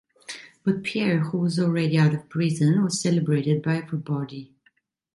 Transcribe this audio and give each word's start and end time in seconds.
But 0.63 0.81
Pierre, 0.81 1.19
who 1.29 1.37
was 1.37 1.59
already 1.59 1.95
out 1.95 2.15
of 2.15 2.27
prison, 2.27 2.83
was 2.83 2.99
celebrated 3.03 3.61
by 3.61 3.75
everybody. 3.75 4.51